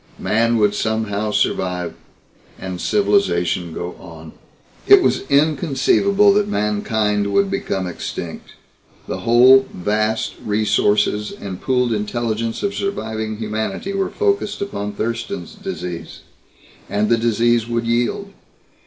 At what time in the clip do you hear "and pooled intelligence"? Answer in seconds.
11.31-12.63